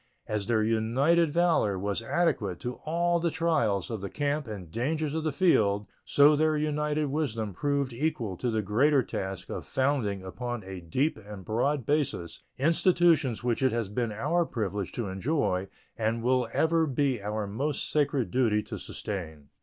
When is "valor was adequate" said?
1.29-2.59